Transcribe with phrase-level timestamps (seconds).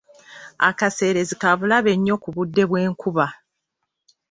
[0.69, 3.25] Akaseerezi ka bulabe nnyo ku budde bw'enkuba.